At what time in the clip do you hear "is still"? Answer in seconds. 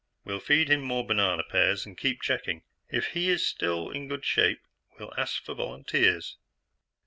3.29-3.91